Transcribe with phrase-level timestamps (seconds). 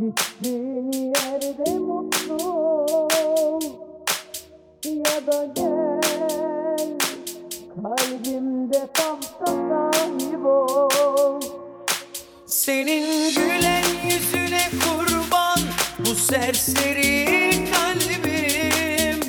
[0.00, 3.60] Gittiğin yerde mutlu ol.
[4.84, 6.98] Ya da gel
[7.82, 11.40] Kalbimde tam sahip ol.
[12.46, 15.58] Senin gülen yüzüne kurban
[15.98, 19.20] Bu serseri kalbim.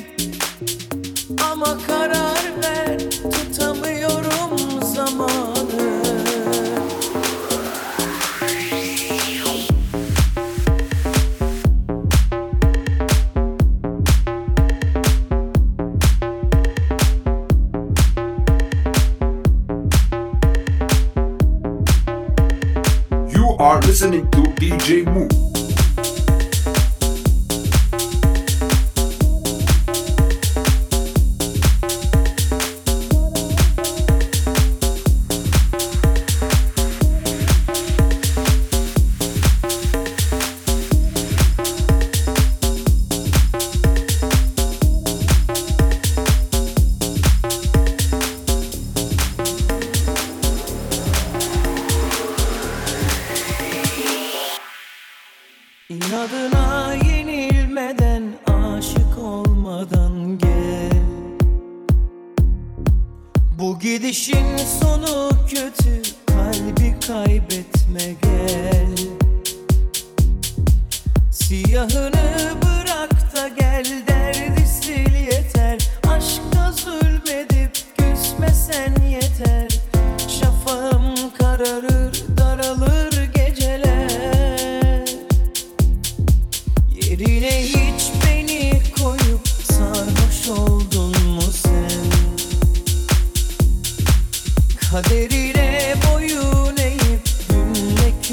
[1.52, 2.33] Ama karar
[24.86, 25.53] j-moo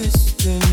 [0.03, 0.70] just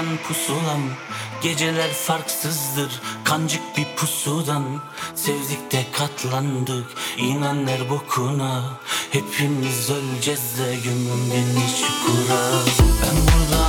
[0.00, 0.80] Uçan pusulam
[1.42, 4.64] Geceler farksızdır Kancık bir pusudan.
[5.14, 6.86] Sevdik de katlandık
[7.18, 8.62] İnan her bokuna.
[9.10, 12.40] Hepimiz öleceğiz de Gömün beni çukura
[13.02, 13.59] Ben burada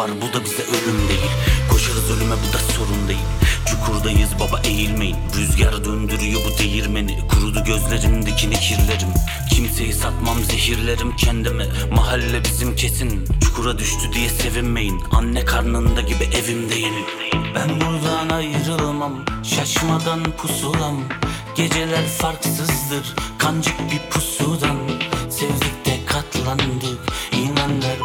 [0.00, 1.30] var bu da bize ölüm değil.
[1.70, 3.26] Koşarız ölüme bu da sorun değil.
[3.66, 5.16] Çukurdayız baba eğilmeyin.
[5.36, 7.18] Rüzgar döndürüyor bu değirmeni.
[7.28, 8.54] Kurudu gözlerim dikini
[9.50, 11.66] Kimseyi satmam zehirlerim kendime.
[11.92, 13.24] Mahalle bizim kesin.
[13.40, 15.00] Çukura düştü diye sevinmeyin.
[15.12, 16.94] Anne karnında gibi evimdeyim
[17.54, 19.24] Ben buradan ayrılamam.
[19.42, 20.96] Şaşmadan pusulam.
[21.56, 23.14] Geceler farksızdır.
[23.38, 24.76] Kancık bir pusudan.
[25.30, 26.98] Sevdik de katlandık.
[27.32, 27.99] İnanlar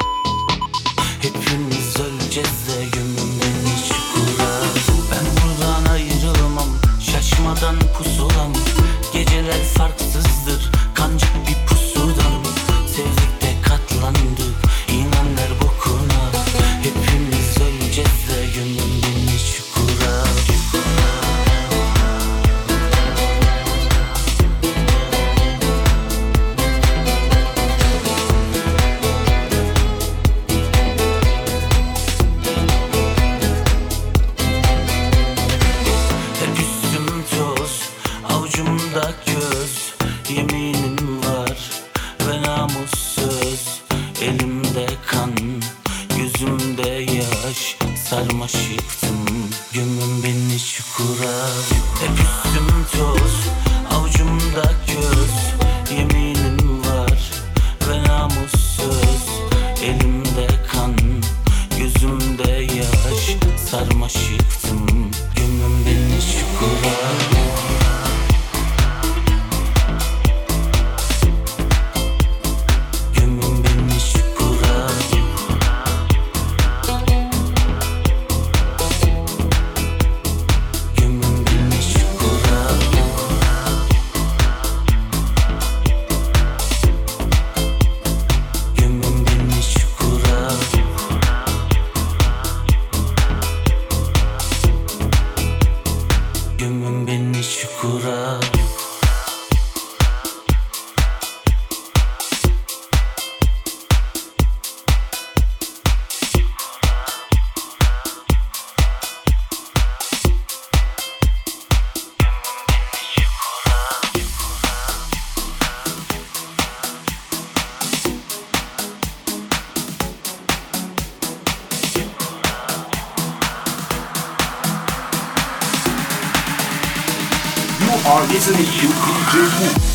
[128.26, 129.95] 上帝是你，一无一之。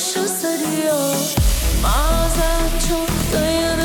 [0.00, 1.16] Sarıyor.
[1.82, 3.79] Bazen çok dayanıyor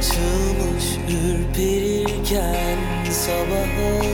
[0.00, 2.78] açılmış ürperirken
[3.10, 4.09] Sabah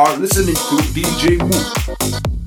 [0.00, 2.39] are listening to DJ Wu.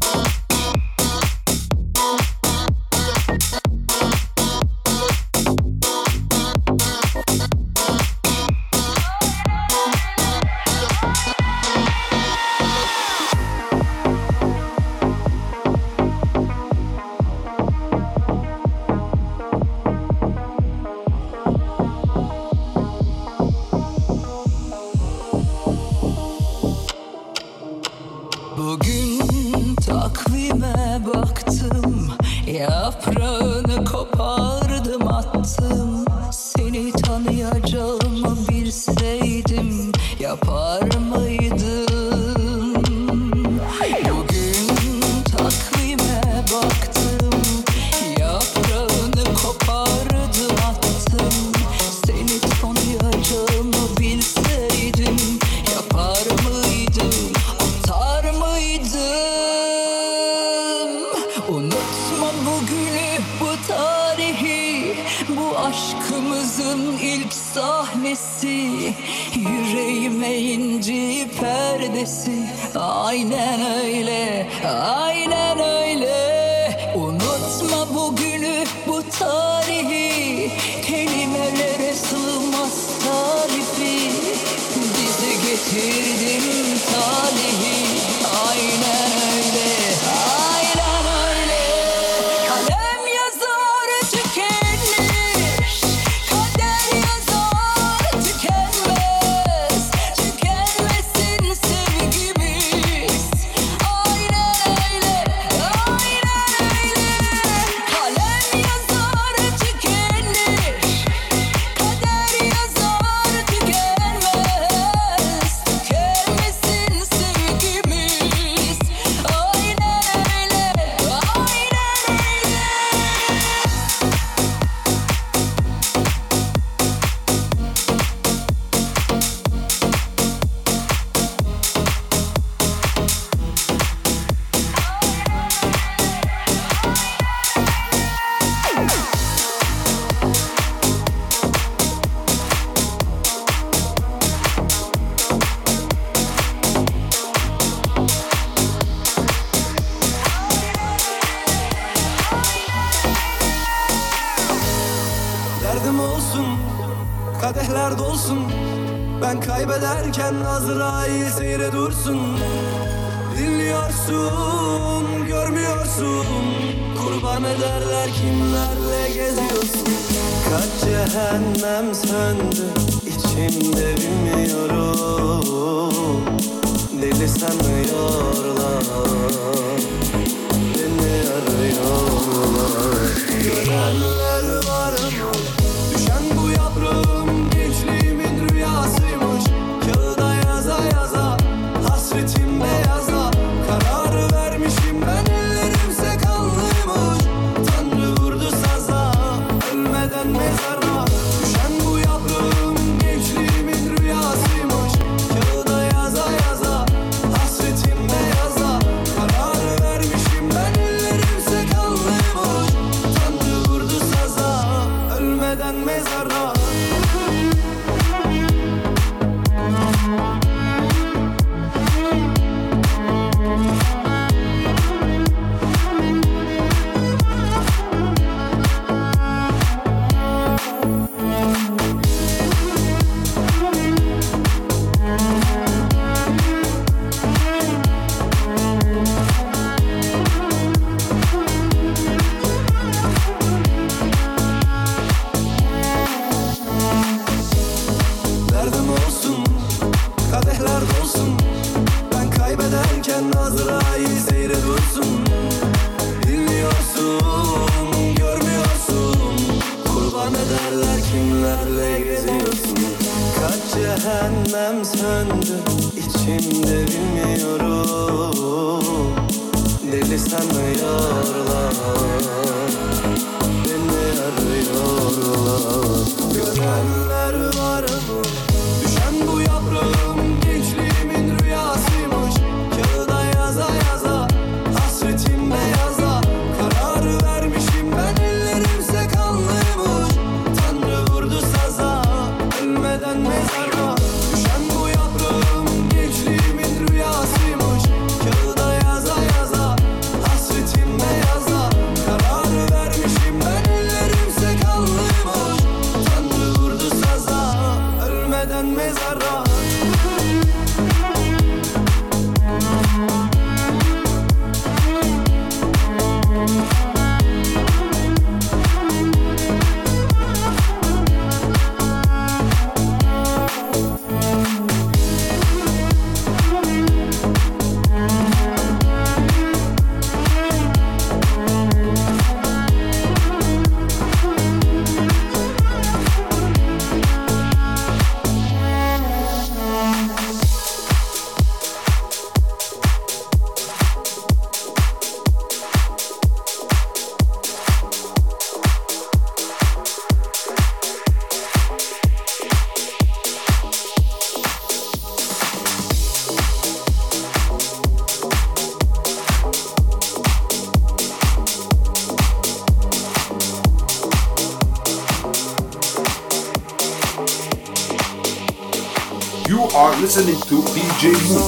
[370.04, 371.48] Listening to DJ Moon.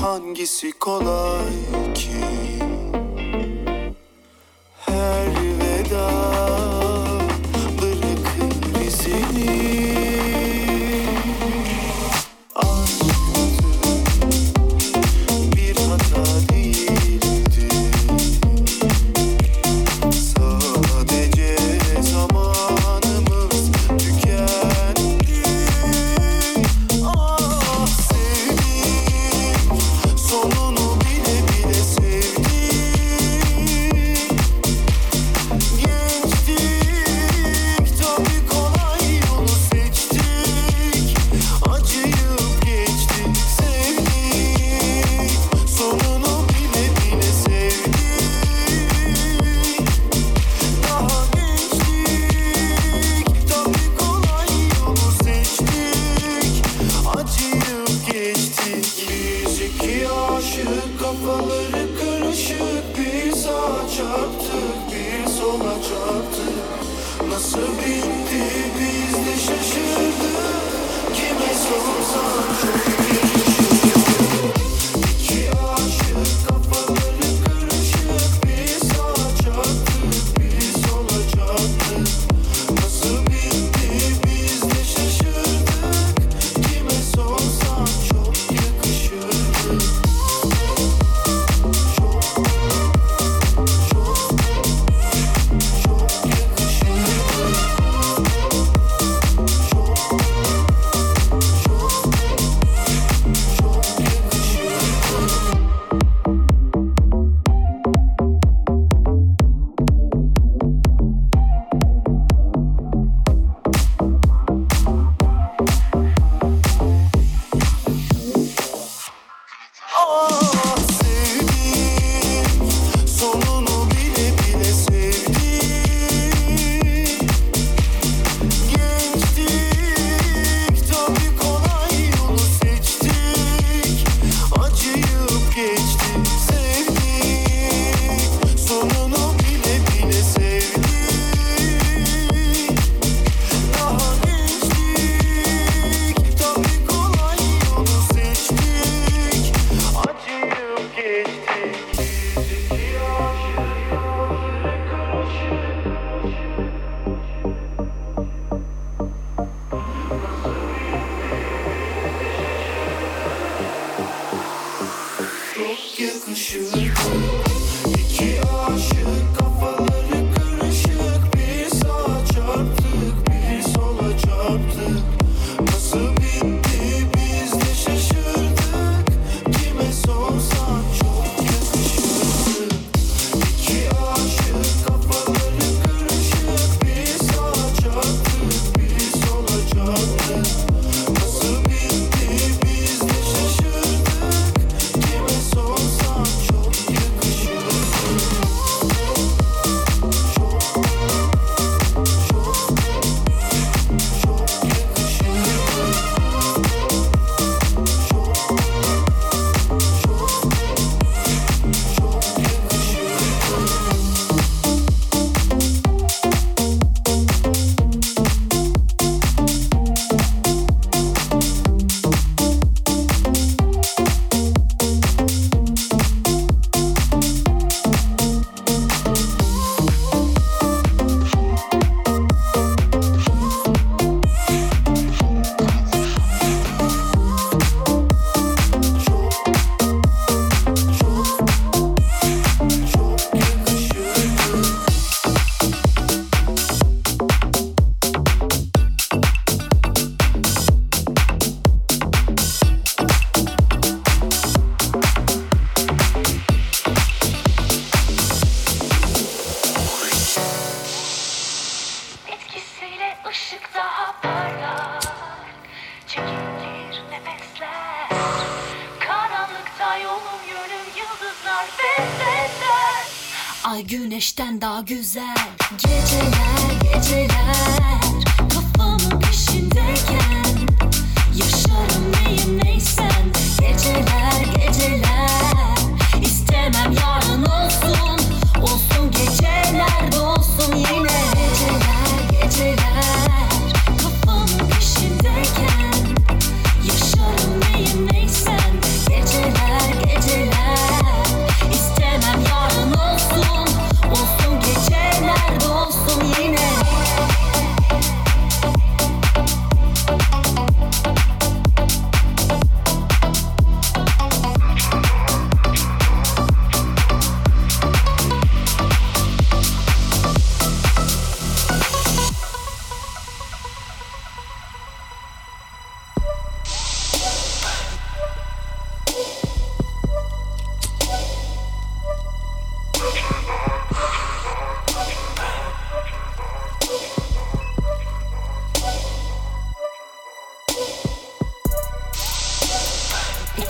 [0.00, 1.54] Hangisi kolay
[1.94, 2.18] ki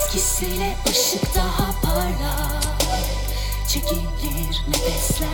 [0.09, 2.81] eskisiyle ışık daha parlak.
[3.67, 5.29] Çekilir nefesler.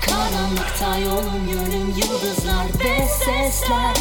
[0.00, 3.96] Karanlıkta yolum yönüm yıldızlar ve sesler.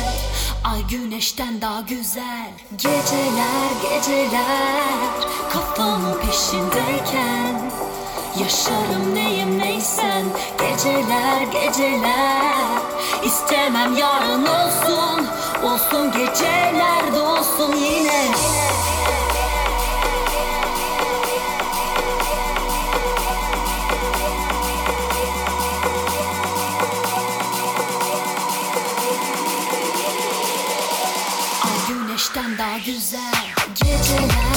[0.64, 2.52] Ay güneşten daha güzel.
[2.78, 5.30] Geceler geceler.
[5.54, 7.72] Kafamın peşindeyken.
[8.38, 10.26] Yaşarım neyim neysen
[10.60, 12.54] Geceler geceler.
[13.24, 15.28] İstemem yarın olsun
[15.64, 17.20] Olsun geceler de
[17.76, 18.26] yine.
[31.64, 33.20] Ay güneşten daha güzel.
[33.76, 34.49] Geceler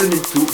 [0.00, 0.49] are listening to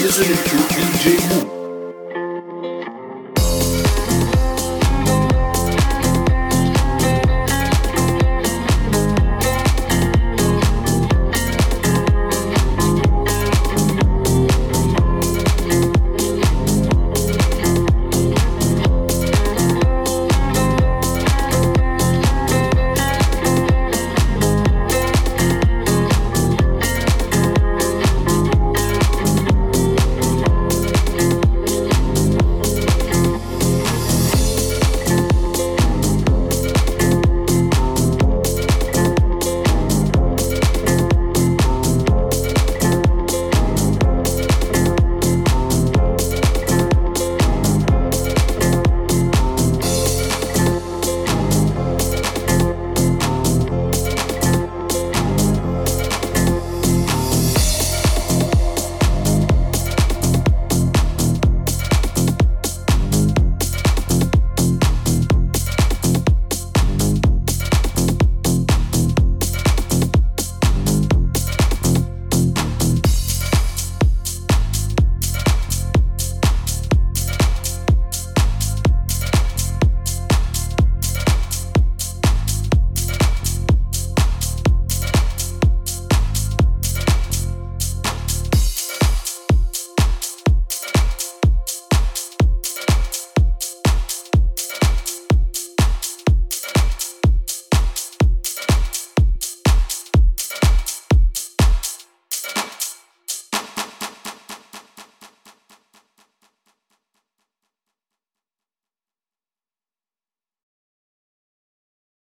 [0.00, 1.57] listening to DJ Moo.